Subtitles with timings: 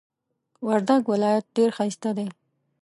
[0.67, 2.27] وردک ولایت ډیر ښایسته دی.